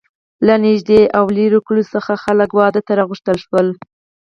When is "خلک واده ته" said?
2.23-2.91